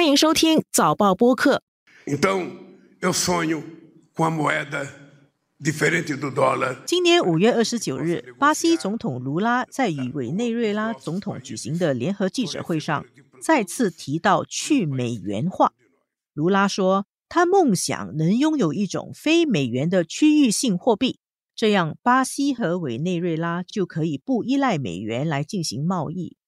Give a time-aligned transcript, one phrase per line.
[0.00, 1.60] 欢迎收听早报播客。
[2.06, 2.50] Então
[3.02, 3.62] eu sonho
[4.16, 4.88] com a moeda
[5.62, 6.78] diferente do dólar。
[6.86, 13.04] 今年五月二十九日，巴西总统卢拉在与委内瑞拉总统举行的联合记者会上，
[13.42, 15.74] 再次提到去美元化。
[16.32, 21.18] 卢拉说，他梦想能拥有一种非美元的区域性货币，
[21.54, 26.38] 这样巴西和委内瑞拉就可以不依赖美元来进行贸易。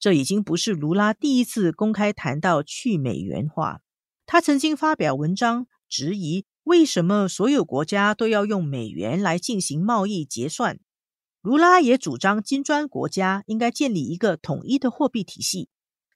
[0.00, 3.82] 这已经不是卢拉第一次公开谈到去美元化。
[4.26, 10.80] 他曾经发表文章质疑为什么所有国家都要用美元来进行贸易结算。
[11.42, 15.68] 卢拉也主张金砖国家应该建立一个统一的货币体系。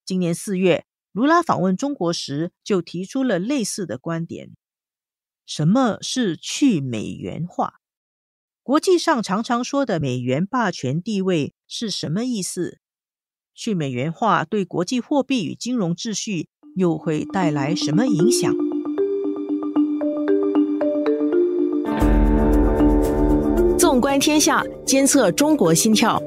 [0.04, 4.51] 今年四月，卢拉访问中国时就提出了类似的观点。
[5.45, 7.74] 什么是去美元化？
[8.62, 12.80] 国际上常常说的美元霸权地位是什么意思？
[13.54, 18.52] 去美元化对国际货币与金融秩序又会带来什么影响？
[23.79, 26.20] 纵观天下，监测中国心跳。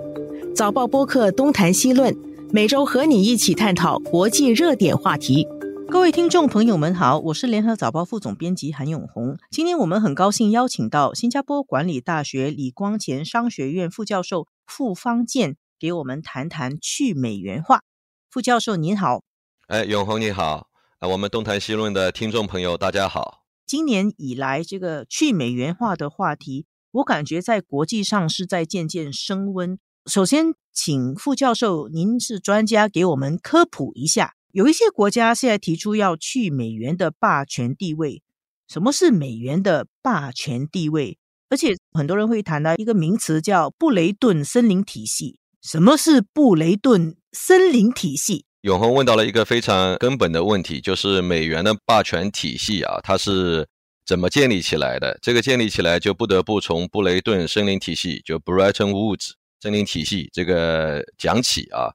[0.55, 2.15] 早报播客东谈西论，
[2.51, 5.45] 每周和你一起探讨国际热点话题。
[5.89, 9.37] 各位听众朋友们好，我是联合早报副总编辑韩永红。
[9.51, 15.57] 今天我们很高兴邀请到新加坡管理大学李光前商学院副教授傅方健。
[15.79, 17.81] 给我们谈谈去美元化，
[18.29, 19.23] 副教授您好。
[19.67, 20.69] 哎，永红你好。
[20.99, 23.43] 啊，我们东谈西论的听众朋友大家好。
[23.65, 29.77] 今年以来，这个去美元化的话题，我感觉在国际上是在渐渐升温。
[30.05, 38.23] 首先，请副教授，您是专家，给我们科普一下，有一些国家现在提出要去美元的霸权地位。
[38.67, 41.19] 什么是美元的霸权地位？
[41.49, 45.39] 而且很多人会谈到一个名词叫布雷顿森林体系。
[45.61, 48.45] 什么是布雷顿森林体系？
[48.61, 53.67] 永恒问到了一个非常根本的问题，就是美元的霸权体系啊，它是
[54.05, 55.17] 怎么建立起来的？
[55.21, 59.31] 这个建立起来就不得不从布雷顿森林体系，就 Bretton Woods
[59.61, 61.89] 森林体系这个讲起啊。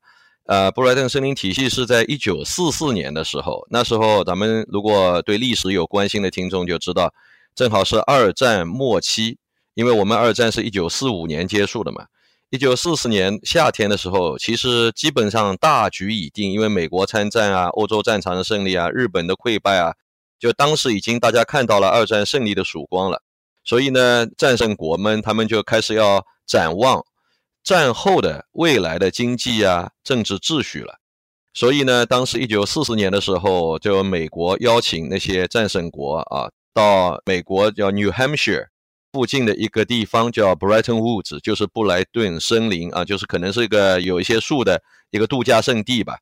[0.47, 7.15] 呃，布莱顿森林体系是在一九四四年的时候，那时候咱们如果对历史有关心的听众就知道，
[7.54, 9.38] 正好是二战末期，
[9.75, 12.06] 因为我们二战是一九四五年结束的嘛。
[12.52, 19.94] 一九四四年夏天的时候，其实基本上大局已定，因为美国参战啊，欧洲战场的胜利啊，日本的溃败啊，
[20.38, 23.22] 就当时已经大家看到了二战胜利的曙光了。
[23.64, 27.02] 所以呢，战胜国们他们就开始要展望
[27.64, 30.96] 战后的未来的经济啊、政治秩序了。
[31.54, 38.66] 所以呢，当时一九四四年的时候，就美国邀请那些战胜国啊，到美国叫 New Hampshire。
[39.12, 46.16] 附近的一个地方叫 Brighton Woods，就是布莱顿森林啊，就是可能是一个有一些树的一个度假胜地吧。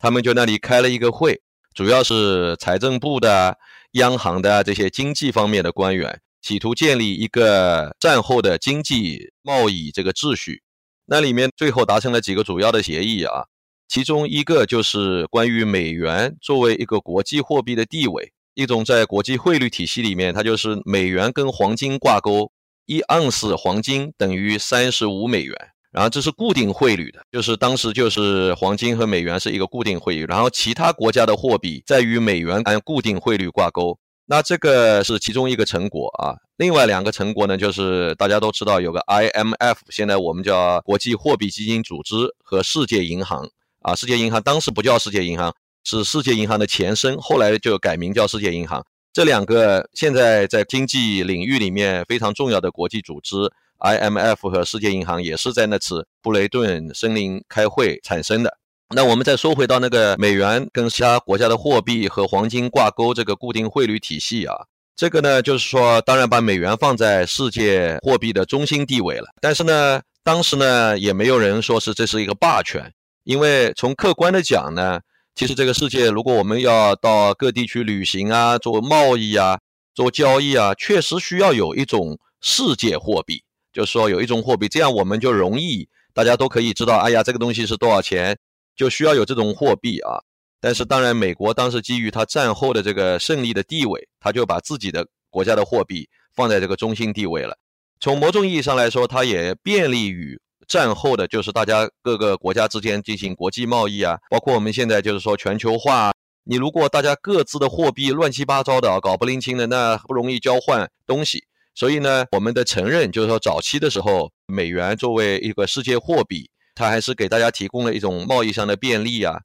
[0.00, 1.40] 他们就那里开了一个会，
[1.74, 3.56] 主要是财政部的、
[3.92, 10.62] 央行的这些经济方面的官员，企图建立一个战后的经济贸易这个秩序。
[11.06, 13.44] 那里面最后达成了几个主要的协议啊，
[13.86, 18.32] 其中一个就是关于美元作为一个国际货币的地位。
[18.54, 22.50] 一种在国际汇率体系里面，它就是美元跟黄金挂钩，
[22.86, 25.56] 一盎司黄金等于三十五美元，
[25.90, 36.36] 然后这是固定汇率的，就是当时就是黄金和美元是一个固定汇率，然后其他国家的货币在与美元按固定汇率挂钩，那这个是其中一个成果啊。
[36.56, 42.14] 另外两个成果呢，就是大家都知道有个 IMF，现在我们叫国际货币基金组织
[42.44, 43.48] 和世界银行
[43.82, 45.52] 啊，世界银行当时不叫世界银行。
[45.84, 48.84] 是世界银行的前身，后来就改名叫世界银行。
[49.12, 53.36] 这两个现在在经济领域里面非常重要的国际组织
[53.78, 58.58] ，IMF 和世界银行也是在那次布雷顿森林开会产生的。
[58.92, 64.54] 那我们再说回到那个美元跟其他国家的货币和黄金挂钩这个固定汇率体系啊，
[64.96, 69.26] 这个呢就是说，当然把美元放在世界货币的中心地位了。
[69.40, 74.98] 但是呢，当时呢也没有人说是这是一个霸权，因为从客观的讲呢。
[75.34, 79.58] 其实这个世界，如果我们要到各地去旅行啊，做贸易啊，
[79.92, 83.42] 做交易啊，确实需要有一种世界货币，
[83.72, 88.38] 就是说有一种货币，这样我们就容易，大家都可以知道，哎呀，这个东西是多少钱，
[88.76, 90.22] 就需要有这种货币啊。
[90.60, 97.58] 但是当然，美国当时基于它战后的这个胜利的地位，他就把自己的国家的货币放在这个中心地位了。
[97.98, 100.40] 从某种意义上来说，它也便利于。
[100.64, 106.12] 战后的就是大家各个国家之间进行国际贸易啊，包括我们现在就是说全球化。
[106.46, 111.44] 你如果大家各自的货币乱七八糟的啊，搞不拎清的，那不容易交换东西。
[111.74, 119.38] 所以呢，我们的承认就是说，早期的时候，美元作为一个世界货币，它还是给大家提供了一种贸易上的便利啊。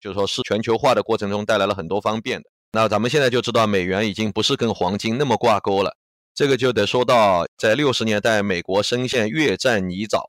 [0.00, 2.44] 就是说是全球化的过程中带来了很多方便的。
[2.72, 5.96] 那咱们现在就知道，美元已经不是跟黄金那么挂钩了。
[6.34, 10.20] 这个就得说到，在六十年代，美国深陷越战泥沼，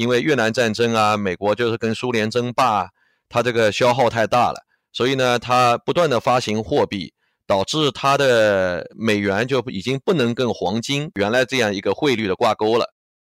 [0.00, 2.88] 因为越南战争啊，美国就是跟苏联争霸，
[3.28, 4.56] 它这个消耗太大了，
[4.94, 7.12] 所以呢，它不断的发行货币，
[7.46, 12.94] 导致它的美元就已经不能跟黄金原来这样一个汇率的挂钩了。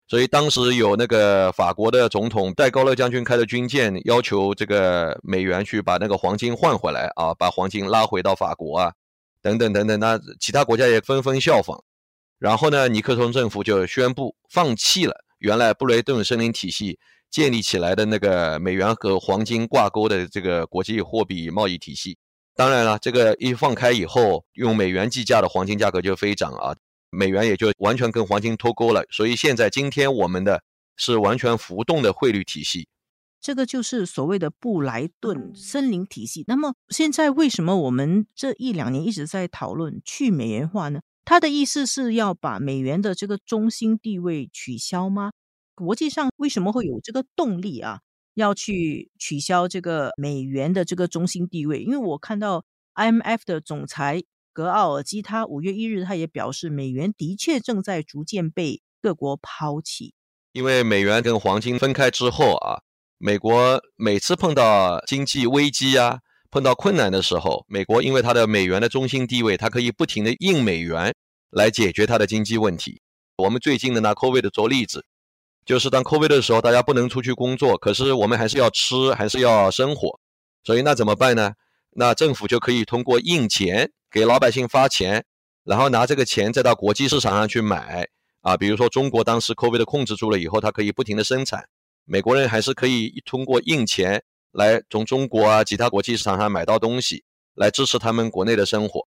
[0.07, 8.93] 所以当时有那个法国的总统戴高乐将军开的军舰，要求这个美元去把那个黄金换回来啊，把黄金拉回到法国啊，
[9.41, 11.83] 等等等等，那其他国家也纷纷效仿。
[12.39, 15.13] 然后呢，尼克松政府就宣布放弃了
[15.43, 16.97] 原来布雷顿森林体系
[17.29, 22.17] 建立起来的那个美元和黄金挂钩的这个国际货币贸易体系。
[22.55, 26.73] 当然了，这个一放开以后，用美元计价的黄金价格就飞涨啊。
[27.09, 30.63] 美元也就完全跟黄金脱钩了，所以现在今天我们的
[30.95, 32.87] 是完全浮动的汇率体系，
[33.41, 36.45] 这个就是所谓的布莱顿森林体系。
[36.47, 41.01] 那么现在为什么我们这一两年一直在讨论去美元化呢？
[41.25, 45.31] 他的意思是要把美元的这个中心地位取消吗？
[45.75, 48.01] 国际上为什么会有这个动力啊？
[48.35, 51.81] 要去取消这个美元的这个中心地位？
[51.81, 52.65] 因为我看到
[52.95, 54.23] IMF 的总裁。
[54.55, 60.13] 格奥尔基他五月一日，他也表示，美元的确正在逐渐被各国抛弃。
[60.51, 62.83] 因为美元跟黄金分开之后啊，
[63.17, 66.19] 美国每次碰到经济危机啊，
[66.53, 71.11] 碰到困难的时候，美国因为它的美元的中心地位，它可以不停的印美元
[71.49, 73.01] 来解决它的经济问题。
[73.37, 75.03] 我们最近的拿 COVID 做例子，
[75.65, 80.19] 就是当 COVID 的时候，大家不能出去工作，可是我们还是要吃，还是要生活，
[80.63, 81.53] 所以那怎么办呢？
[81.95, 83.91] 那政府就可以通过印钱。
[84.11, 85.25] 给老百姓发钱，
[85.63, 88.07] 然后拿这个钱再到国际市场上去买
[88.41, 91.67] 啊，比如说中国当时 COVID 控制住了以后，它可以不停的生产，
[92.05, 94.21] 美国人还是可以通过印钱
[94.53, 99.07] 来从中国啊其他国际市场上买到东西，来支持他们国内的生活。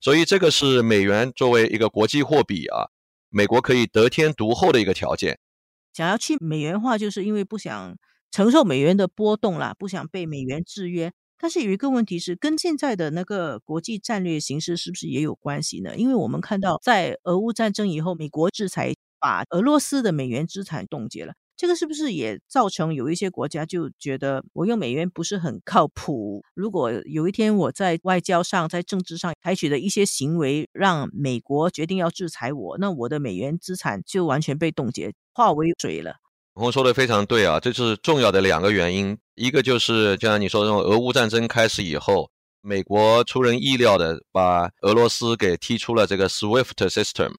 [0.00, 2.90] 所以这个是美元作为一个国际货币啊，
[3.30, 5.40] 美国可以得天独厚的一个条件。
[5.92, 7.96] 想要去美元化，就是因为不想
[8.30, 11.12] 承受美元的波动啦，不想被美元制约。
[11.38, 15.96] 但是有一个问题是，跟现在的那个国际战略形势是不是也有关系呢？
[15.96, 26.42] 因为我们看到，在俄乌战争以后，美国制裁把俄罗斯的美元资产冻结了，这个是不是也造成有一些国家就觉得我用美元不是很靠谱？
[26.52, 36.16] 如果有一天我在外交上、在政治上采取的一些行为，让美国决定要制裁我，那我的美元资产就完全被冻结，化为水了。
[36.52, 39.16] 我说的非常对啊，这是重要的两个原因。
[39.34, 42.30] 一个就是，就像你说的，俄乌战争开始以后，
[42.60, 47.32] 美国出人意料的把俄罗斯给踢出了这个 SWIFT system，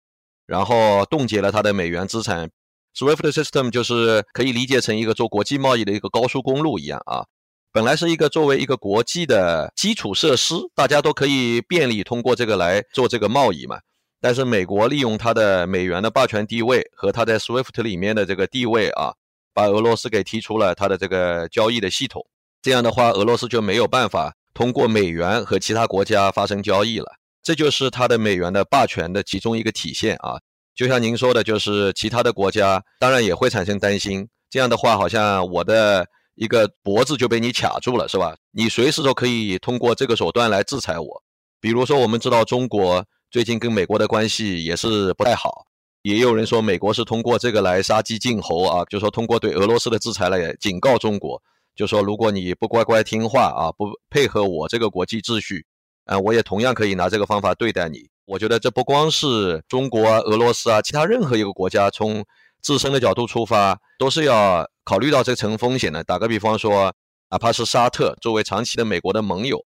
[0.48, 2.50] 然后冻结了它的美元资产。
[2.98, 7.26] SWIFT system 就是可以理解成一个做国际贸易的一个高速公路一样啊，
[7.74, 13.80] 本来是一个作为一个国际的基础设施，大家都可以便利通过这个来做这个贸易嘛。
[14.22, 19.14] 但是美国利用它的美元的霸权地位和它在 SWIFT 里面的这个地位啊，
[19.54, 22.26] 把俄罗斯给踢出了它的这个交易的系统。
[22.62, 27.18] 这样的话，俄罗斯就没有办法通过美元和其他国家发生交易了。
[27.44, 30.40] 这就是它的美元的霸权的其中一个体现啊。
[30.75, 34.27] 就像您说的，就是其他的国家当然也会产生担心。
[34.50, 36.06] 这样的话，好像我的
[36.36, 38.36] 一个脖子就被你卡住了，是吧？
[38.51, 41.24] 你随时都可以通过这个手段来制裁我。
[41.60, 43.03] 比如说，我们知道中国。
[43.32, 45.65] 最近跟美国的关系也是不太好，
[46.03, 51.41] 也有人说美国是通过这个来杀鸡儆猴啊，就说通过对俄罗斯的制裁来警告中国，
[51.75, 55.65] 就说如果你不乖乖听话啊，不配合我这个国际秩序，
[56.05, 58.08] 啊，我也同样可以拿这个方法对待你。
[58.25, 62.25] 我觉得这不光是中国、俄罗斯啊，其他任何一个国家从
[62.62, 66.03] 自身的角度出发，都是要考虑到这层风险的。
[66.03, 66.94] 打个比方说，
[67.29, 69.63] 哪怕是沙特作为长期的美国的盟友。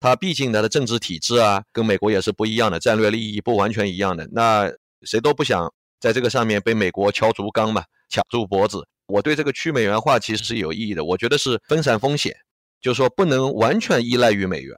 [0.00, 4.28] 他毕竟他的政治体制啊，跟美国也是不一样的，战略利益不完全一样的。
[4.32, 4.70] 那
[5.02, 8.86] 谁都不想在这个上面被美国敲竹杠嘛，卡住脖子。
[9.08, 12.34] 我对这个去美元化其实是有意义的，我觉得是分散风险，
[12.80, 14.76] 就是说不能完全依赖于美元。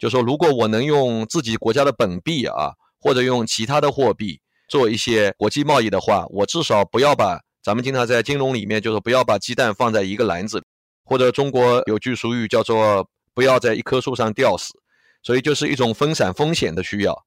[0.00, 10.64] 就说，如果我能用自己国家的本币啊，或者用其他的货币做一些国际贸易的话，我至少不要把咱们经常在金融里面就是不要把鸡蛋放在一个篮子里，
[11.04, 13.08] 或者中国有句俗语叫做。
[13.32, 14.74] 不要在一棵树上吊死，
[15.22, 17.24] 所以就是一种分散风险的需要。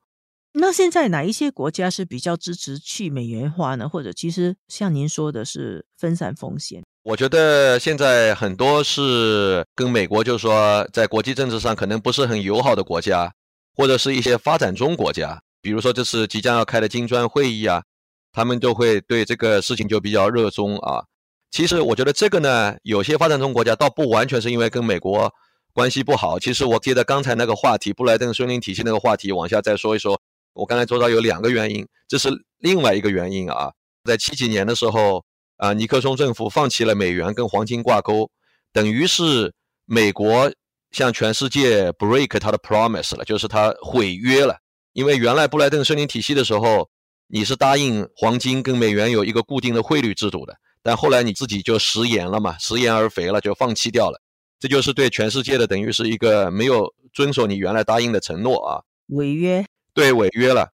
[0.51, 3.87] 那现在哪一些国家是比较支持去美元化呢？
[3.87, 6.83] 或者其实像您说的是分散风险？
[7.03, 13.33] 我觉得现在很多是跟美国，就是说在国际政治上可能不是很友好的国家，
[13.75, 17.83] 或者是一些发展中国家，比如说这次即将要开的金砖会议啊，
[18.31, 21.03] 他们都会对这个事情就比较热衷啊。
[21.51, 25.29] 其实我觉得这个呢，有些发展中国家倒不完全是因为跟美国
[25.73, 26.39] 关系不好。
[26.39, 30.17] 其实我接着刚才那个话题，布莱顿森林体系那个话题往下再说一说。
[30.53, 32.29] 我刚才说到有两个原因，这是
[32.59, 33.73] 另外一个原因啊。
[34.05, 35.23] 在七几年的时候，
[35.63, 38.29] 啊，尼克松政府放弃了美元跟黄金挂钩，
[38.73, 39.53] 等于是
[39.85, 40.51] 美国
[40.91, 44.57] 向全世界 break 它的 promise 了，就是它毁约了。
[44.91, 46.89] 因为原来布莱顿森林体系的时候，
[47.27, 54.21] 你是答应黄金跟美元有一个固定的汇率制度的，但后来你自己就食言了嘛，食言而肥了，就放弃掉了。
[54.59, 59.65] 这就是对全世界的等于是一个没有遵守你原来答应的承诺啊，违约。
[59.93, 60.72] 对，违约了。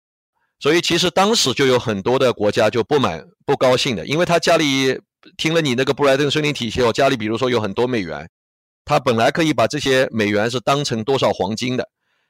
[0.59, 5.01] 所以其实当时就有很多的国家就不满、不高兴的，因为他家里
[5.37, 8.29] 听了你那个布莱顿森林体系后，家里比如说有很多美元，
[8.85, 11.89] 他本来可以把这些美元是当成多少黄金的。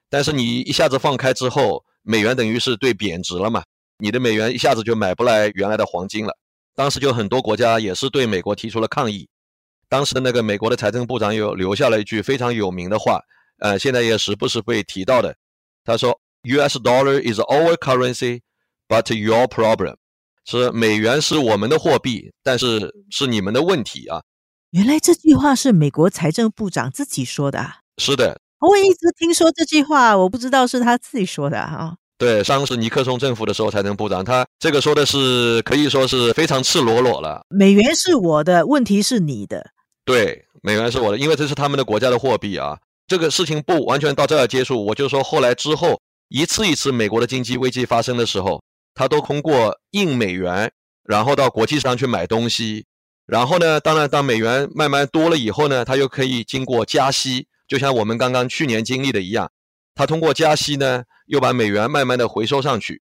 [0.08, 3.62] 但是你一下子放开之后，美元等于是对贬值了嘛？
[3.98, 6.36] 你的美元一下子就买不来原来的黄金了。
[6.74, 9.28] 当时就很多国家也是对美国提出了抗议。
[9.88, 13.20] 当时的那个美国的财政部长有留下了一句非常有名的话，
[13.60, 15.34] 呃，现在也时不时被提到的。
[15.84, 16.78] 他说：“U.S.
[16.78, 18.40] dollar is our currency,
[18.88, 19.96] but your problem。”
[20.44, 24.22] 是美元是我们的货币，但是是你们的问题啊。
[24.70, 27.78] 原来这句话是美国财政部长自己说的啊。
[27.98, 28.40] 是的。
[28.60, 31.94] 我一直听说这句话，我不知道是他自己说的啊。
[32.16, 37.44] 对，当时尼克松政府的时候，财政部长他这个说的是可以说是非常赤裸裸了。
[37.50, 39.70] 美元是我的，问题是你的。
[40.04, 42.78] 对，美元是我的，因为这是他们的国家的货币啊。
[43.06, 48.62] 这个事情不完全到这儿结束，我就说后来之后一次一次美国的经济危机发生的时候，
[48.94, 50.72] 他都通过印美元，
[51.04, 52.86] 然后到国际上去买东西，
[53.26, 57.46] 然后呢，当然当美元慢慢多了以后呢，他又可以经过加息。
[57.68, 59.50] 就像我们刚刚去年经历的一样，
[59.94, 63.02] 它通过加息呢，又把美元慢慢的回收上去。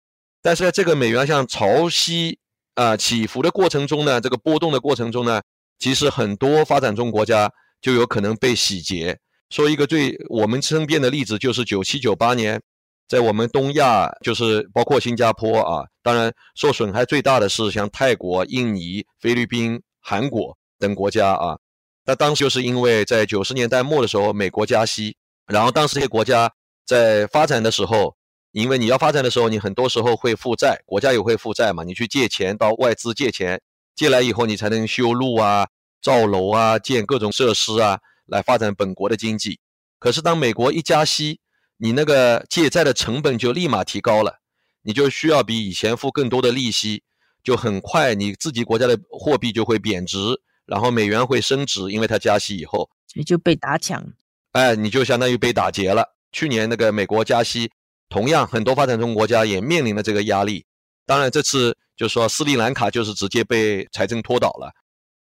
[0.41, 2.37] 但是在这个美元像潮汐
[2.75, 5.43] 啊起伏的过程中呢，这个波动的过程中呢，
[5.79, 9.19] 其实很多发展中国家就有可能被洗劫。
[9.51, 12.63] 说一个最我们身边的例子，就是九七九八年，
[13.07, 21.59] 在我们东亚，就是包括新加坡啊，当然受损害最大的是像泰国、印尼、菲律宾、韩国等国家啊。
[22.07, 26.53] 那当时就是因为在九十年代末的时候，美国加息，然后当时这些国家
[26.87, 28.17] 在发展的时候，
[28.53, 33.61] 因为你要发展的时候，你很多时候会负债，国家也会负债嘛，你去借钱到外资借钱，
[33.95, 35.67] 借来以后你才能修路啊、
[36.03, 39.59] 造楼啊、建各种设施啊，来发展本国的经济。
[39.99, 41.41] 可是当美国一加息，
[41.85, 44.39] 你那个借债的成本就立马提高了，
[44.81, 47.03] 你就需要比以前付更多的利息，
[47.43, 50.19] 就很快你自己国家的货币就会贬值。
[50.65, 54.03] 然后美元会升值，因为它加息以后，你就被打抢，
[54.53, 56.09] 哎，你就相当于被打劫了。
[56.33, 57.71] 去年那个美国加息，
[58.09, 60.65] 同样很多发展中国家也面临了这个压力。
[61.05, 64.73] 当然这次就说斯里兰卡就是直接被财政拖倒了，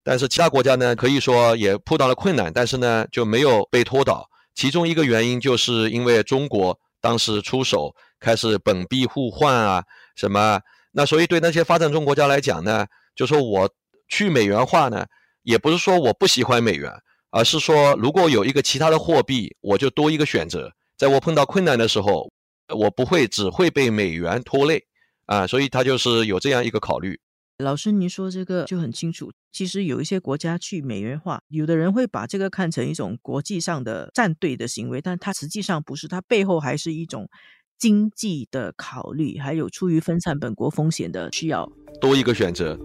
[0.05, 4.29] 但是其他国家呢，可以说也碰到了困难，但是呢就没有被拖倒。
[4.55, 10.61] 其中一个原因就是因为中国当时出手开始本币互换啊什么，
[10.93, 13.71] 那所以对那些发展中国家来讲呢，就说我
[14.09, 15.07] 去美元化呢。
[15.45, 16.89] 也不是说我不喜欢美元，
[17.31, 20.73] 而是说如果有一个其他的货币，我就多一个选择。
[20.97, 22.31] 在我碰到困难的时候，
[22.69, 24.85] 我不会只会被美元拖累
[25.27, 27.19] 啊，所以他就是有这样一个考虑。
[27.63, 29.33] 老师，您说这个就很清楚。
[29.53, 37.29] 其实有一些国家去美元化，有的人会把这个看成一种国际上的站队的行为，但它实际上不是，它背后还是一种
[37.79, 42.79] 经济的考虑，还有出于分散本国风险的需要，多一个选择。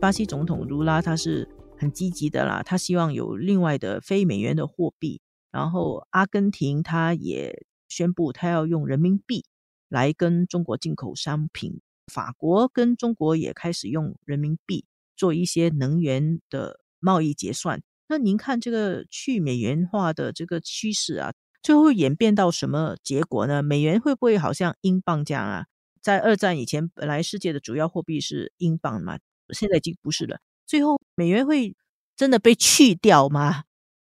[0.00, 1.48] 巴西总统卢拉他是
[1.78, 5.20] 很积极的啦，他希望有另外的非美元的货币。
[5.52, 9.44] 然后阿根廷他也宣布他要用人民币
[9.90, 11.80] 来跟中国进口商品。
[12.10, 17.82] 法国跟中国也开始用人民币做一些能源的贸易结算。
[18.08, 21.32] 那您看这个去美元化的这个趋势啊，
[21.62, 23.62] 最后演变到什么结果呢？
[23.62, 25.66] 美元会不会好像英镑这样啊？
[26.00, 29.18] 在二战以前，本来世界的主要货币是英镑嘛。
[29.50, 30.40] 现在已经不是了。
[30.66, 31.76] 最后，美元会
[32.16, 33.64] 真的被去掉吗？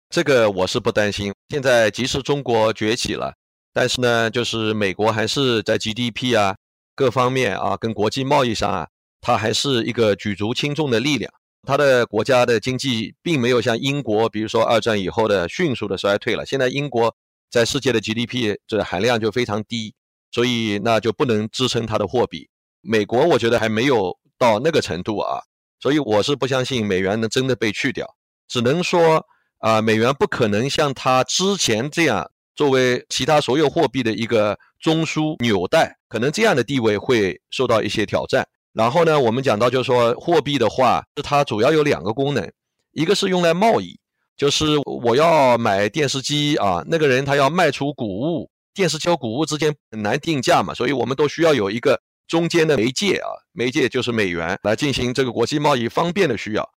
[0.09, 1.33] 这个我是不担心。
[1.51, 3.35] 现在即使中国崛起了，
[3.73, 6.57] 但是呢，就是美国还是在 GDP 啊
[6.95, 8.89] 各方面啊，跟国际贸易上啊，
[9.21, 11.33] 它还是一个举足轻重的力量。
[11.67, 16.45] 它的国家的经济并没有像英国，比如说二战以后的迅速的衰退了。
[16.45, 17.15] 现在英国
[17.51, 19.95] 在世界的 GDP 这含量就非常低，
[20.31, 22.49] 所以那就不能支撑它的货币。
[22.81, 24.19] 美国我觉得还没有。
[24.39, 25.39] 到那个程度啊，
[25.79, 28.17] 所以我是不相信美元能真的被去掉，
[28.49, 29.25] 只能说
[29.59, 38.47] 啊，美元不可能像它之前这样作为其他所有货币的一个中枢纽带，可能这样的地位会受到一些挑战。
[38.73, 42.51] 然后呢，我们讲到就是说货币的话，它主要有两个功能，
[42.93, 43.99] 一个是用来贸易，
[44.37, 56.69] 就是我要买电视机啊，那个人他要卖出谷物，电视机和谷物之间很难定价嘛，所以我们都需要有一个中间的媒介啊，媒介就是美元来进行这个国际贸易方便的需要。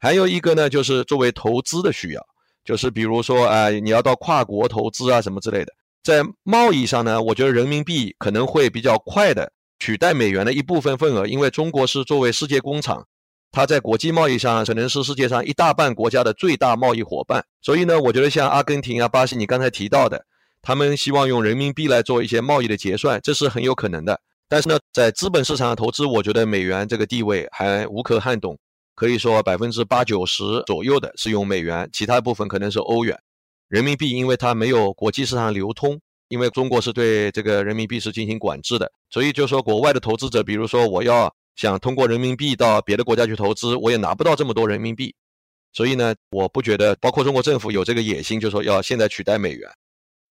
[0.00, 2.26] 还有一个呢，就是作为投资的需要，
[2.64, 9.52] 就是比如说啊，你要到跨国投资啊什么之类的，在贸易上呢，我觉得人民币可能会比较快的。
[9.80, 13.06] 取代美元的一部分份额，因为中国是作为世界工厂，
[13.50, 17.44] 它在国际贸易上可能是世界上一大半国家的最大贸易伙伴。
[17.60, 20.24] 所以呢，我觉得像阿根廷啊、巴西，你刚才提到的，
[20.62, 24.18] 他们希望用人民币来做一些贸易的结算，这是很有可能的。
[24.48, 28.56] 但是呢，在资本市场的投资，我觉得美元这个地位还无可撼动，
[28.94, 33.18] 可以说百分之八九十左右的是用美元，其他部分可能是欧元。
[33.68, 36.00] 人民币因为它没有国际市场流通。
[36.28, 45.14] 因为中国是对这个人民币是进行管制的，所以就说国外的投资者，比如说我要想通过人民币到别的国家去投资，我也拿不到这么多人民币。
[45.74, 49.70] 所以呢，我不觉得，包括中国政府有这个野心，就说要现在取代美元。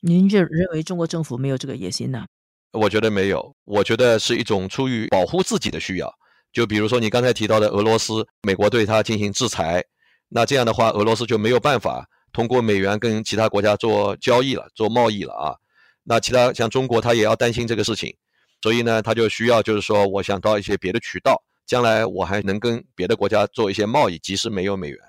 [0.01, 2.25] 您认认为中国政府没有这个野心呢？
[2.71, 6.11] 我觉得没有，我觉得是一种出于保护自己的需要。
[6.53, 9.83] 就比如说你刚才提到的俄罗斯，美国对它进行制裁，
[10.29, 15.55] 那这样的话，俄罗斯就没有办法通过美元跟其他国家做交易了，做贸易了啊。
[16.03, 18.15] 那其他像中国，他也要担心这个事情，
[18.61, 24.99] 所以呢，他就需要就是说，我想到一些别的渠道，将来我还能跟别的国家做一些贸易，即使没有美元。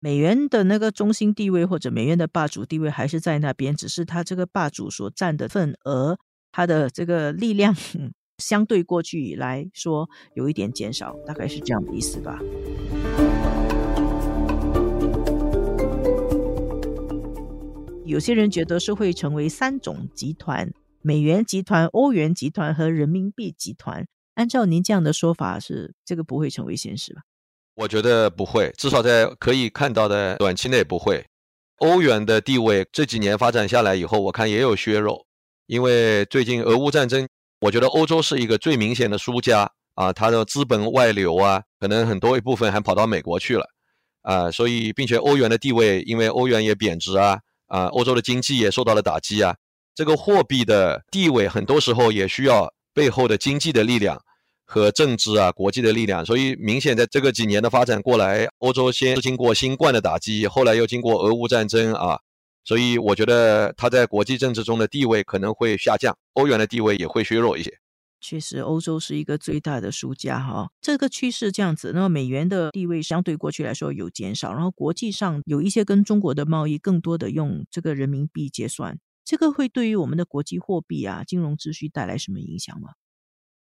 [0.00, 6.18] 美元的那个中心地位或者美元的霸主地位还是在那边，只是它这个霸主所占的份额，
[6.50, 7.74] 它的这个力量
[8.38, 12.38] 相对过去来说有一点减少，大概是这样的意思吧。
[18.04, 24.06] 有些人觉得是会成为三种集团：美元集团、欧元集团和人民币集团。
[24.34, 27.22] 按照您这样的说法，是这个不会成为现实吧？
[27.74, 31.26] 我觉得不会，至少在可以看到的短期内不会。
[31.78, 35.26] 欧元的地位这几年发展下来以后，我看也有削弱，
[35.66, 37.28] 因为最近俄乌战争，
[37.60, 43.66] 我觉得欧洲是一个最明显的输家啊，它的资本外流啊，可能很多一部分还跑到美国去了
[44.22, 47.40] 啊，所以并且欧元的地位，因为欧元也贬值啊。
[47.68, 49.54] 啊，欧洲的经济也受到了打击啊。
[49.94, 54.18] 这个货币的地位，很多时候也需要背后的经济的力量
[54.64, 56.24] 和政治啊、国际的力量。
[56.24, 62.18] 所以，明显在这个几年的发展过来，欧洲先是经过新冠的打击，后来又经过俄乌战争啊，
[62.68, 67.78] 所以我觉得它在国际政治中的地位可能会下降，欧元的地位也会削弱一些。
[68.20, 70.70] 确实，欧洲是一个最大的输家哈。
[70.82, 82.90] 这个趋势这样子，那么美元的地位相对过去来说有减少，然后国际上有一些跟中国的贸易更多的用这个人民币结算，这个会对于我们的国际货币啊、金融秩序带来什么影响吗？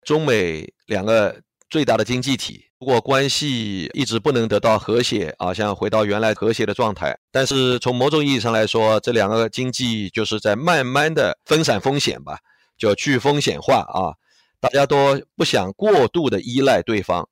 [0.03, 12.39] 中美两个最大的经济体，如果关系一直不能得到和谐啊，像回到原来和谐的状态，但是从某种意义上来说，这两个经济就是在慢慢的分散风险吧，
[12.79, 14.17] 就去风险化啊。
[14.59, 17.29] 大家都不想过度的依赖对方，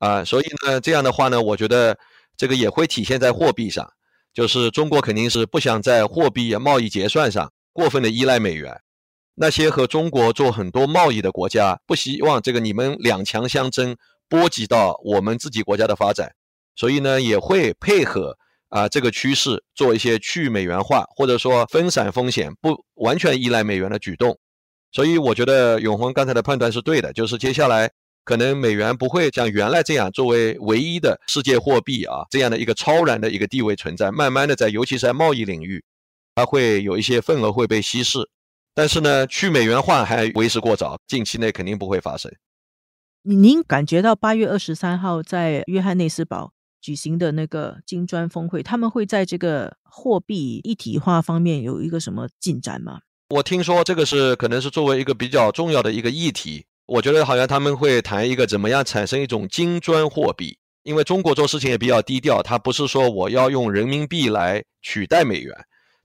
[0.00, 1.98] 啊，所以呢，这样的话呢，我觉得
[2.36, 3.90] 这个也会体现在货币上，
[4.34, 8.78] 就是中国肯定是不想在货币贸易结算上过分的依赖美元，
[9.36, 13.96] 那些和中国做很多贸易的国家不希望这个你们两强相争
[14.30, 16.32] 波及到我们自己国家的发展，
[16.76, 18.38] 所以呢，也会配合
[18.68, 24.38] 啊这个趋势做一些去美元化或者说分散风险、不完全依赖美元的举动。
[24.92, 27.90] 所以我觉得永红刚才的判断是对的，就是接下来
[28.24, 35.84] 可能美元不会像原来这样作为唯一的世界货币啊这样的一个超然的一个地位存在，慢慢的在尤其是在贸易领域，
[36.34, 38.18] 它会有一些份额会被稀释。
[38.72, 42.32] 但是呢，去美元化还为时过早，近期内肯定不会发生。
[43.22, 53.00] 您感觉到八月二十三号在约翰内斯堡举行的那个金砖峰会，他们会在这个货币一体化方面有一个什么进展吗？
[53.28, 65.54] 我听说这个是可能是作为一个比较重要的一个议题，我觉得好像他们会谈一个怎么样产生一种金砖货币，因为中国做事情也比较低调，他不是说我要用人民币来取代美元，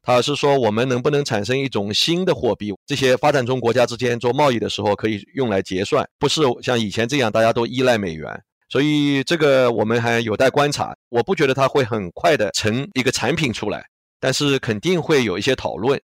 [0.06, 8.30] 他是说我们能不能产生一种新的货币，这些发展中国家之间做贸易的时候可以用来结算，不是像以前这样大家都依赖美元，
[8.70, 13.84] 所以这个我们还有待观察，我不觉得它会很快的成一个产品出来，
[14.20, 16.00] 但是肯定会有一些讨论。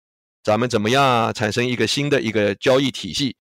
[0.43, 3.35] 咱们怎么样产生一个新的一个交易体系？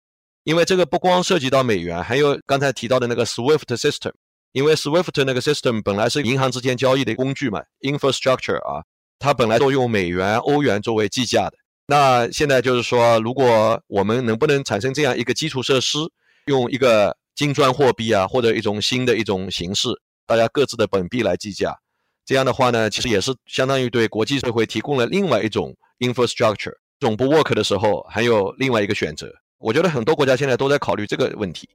[0.44, 4.12] 因为这个不光涉及到美元，还有刚才提到的那个 SWIFT system。
[4.52, 8.82] 因为 SWIFT 那个 system 本来是银行之间交易的工具嘛，infrastructure 啊，
[9.18, 11.56] 它本来都用美元、欧元作为计价的。
[11.86, 15.98] 那现在就是说，如果我们能不能产生这样一个基础设施，
[16.46, 19.88] 用一个金砖货币啊，或者一种新的一种形式，
[20.26, 21.76] 大家各自的本币来计价。
[22.24, 26.74] 这样的话呢，其实也是相当于对国际社会提供了另外一种 infrastructure。
[26.98, 29.32] 总部 work 的时候，还有另外一个选择。
[29.58, 31.68] 我觉得很多国家现在都在考虑这个问题。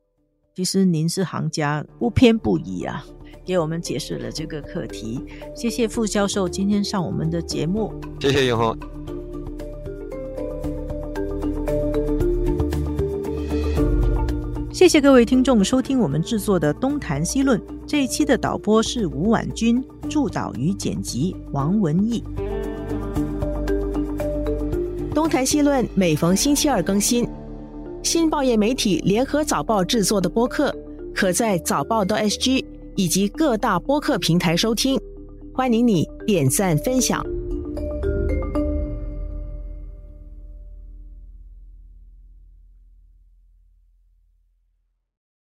[0.54, 3.06] 其实您是行家，不偏不倚啊，
[3.46, 5.24] 给我们解释了这个课题。
[5.56, 7.94] 谢谢傅教授今天上我们的节目。
[8.20, 8.78] 谢谢永红。
[14.74, 22.22] 谢谢各位听众收听我们制作的《东谈西论》这一期的导播是吴婉君，助导与剪辑王文义。
[25.14, 27.26] 《东谈西论》每逢星期二更新，
[28.12, 30.76] 新报业媒体联合早报制作的播客，
[31.15, 32.62] 可在早报的 SG
[32.97, 35.00] 以及各大播客平台收听。
[35.54, 37.26] 欢迎你点赞分享。